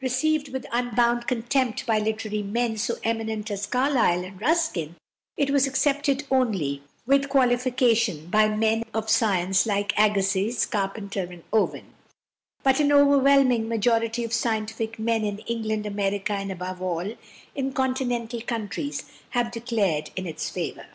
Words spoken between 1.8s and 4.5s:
by literary men so eminent as Carlyle and